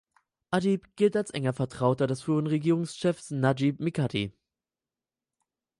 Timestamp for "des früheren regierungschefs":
2.07-3.29